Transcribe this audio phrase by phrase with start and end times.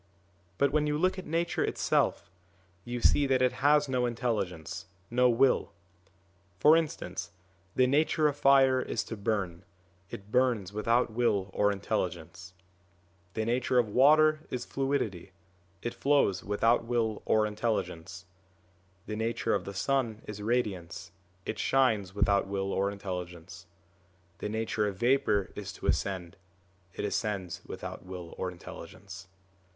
[0.57, 2.31] But when you look at Nature itself,
[2.85, 5.73] you see that it has no intelligence, no will.
[6.59, 7.29] For instance,
[7.75, 9.63] the nature of fire is to burn,
[10.09, 12.55] it burns without will or intelligence;
[13.35, 15.33] the nature of water is fluidity,
[15.83, 18.25] it flows without will or intelligence;
[19.05, 21.11] the nature of the sun is radiance,
[21.45, 23.67] it shines without will or intelligence;
[24.39, 26.37] the nature of vapour is to ascend,
[26.95, 29.27] it ascends without will or intelligence.